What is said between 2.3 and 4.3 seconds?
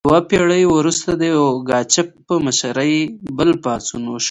مشرۍ بل پاڅون وشو.